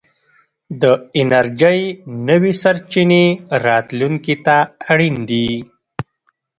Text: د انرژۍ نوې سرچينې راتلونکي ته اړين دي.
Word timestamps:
د 0.81 0.83
انرژۍ 1.19 1.81
نوې 2.27 2.53
سرچينې 2.61 3.25
راتلونکي 3.65 4.35
ته 4.45 4.57
اړين 4.91 5.15
دي. 5.29 5.49